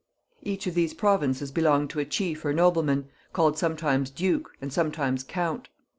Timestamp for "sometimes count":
4.73-5.69